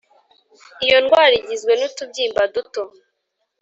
[0.85, 2.83] Iyo ndwara igizwe nutubyimba duto